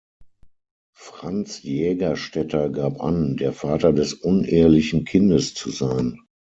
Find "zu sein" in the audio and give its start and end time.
5.53-6.19